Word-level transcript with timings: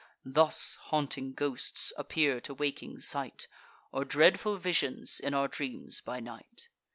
(Thus 0.25 0.79
haunting 0.85 1.33
ghosts 1.35 1.93
appear 1.95 2.41
to 2.41 2.55
waking 2.55 3.01
sight, 3.01 3.47
Or 3.91 4.03
dreadful 4.03 4.57
visions 4.57 5.19
in 5.19 5.35
our 5.35 5.47
dreams 5.47 6.01
by 6.03 6.19
night.) 6.19 6.69